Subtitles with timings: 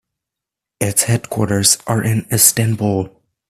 [0.79, 3.15] Its headquarters are in Istanbul.